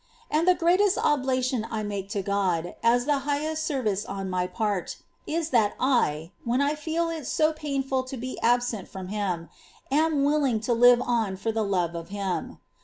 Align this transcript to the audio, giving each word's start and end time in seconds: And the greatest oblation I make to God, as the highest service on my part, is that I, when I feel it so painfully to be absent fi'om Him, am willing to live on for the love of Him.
And 0.31 0.47
the 0.47 0.55
greatest 0.55 0.97
oblation 0.97 1.67
I 1.69 1.83
make 1.83 2.09
to 2.09 2.23
God, 2.23 2.73
as 2.81 3.05
the 3.05 3.19
highest 3.19 3.61
service 3.63 4.03
on 4.03 4.31
my 4.31 4.47
part, 4.47 4.97
is 5.27 5.51
that 5.51 5.75
I, 5.79 6.31
when 6.43 6.59
I 6.59 6.73
feel 6.73 7.11
it 7.11 7.27
so 7.27 7.53
painfully 7.53 8.07
to 8.07 8.17
be 8.17 8.39
absent 8.41 8.87
fi'om 8.91 9.09
Him, 9.09 9.49
am 9.91 10.23
willing 10.23 10.59
to 10.61 10.73
live 10.73 11.03
on 11.03 11.37
for 11.37 11.51
the 11.51 11.61
love 11.63 11.93
of 11.93 12.09
Him. 12.09 12.57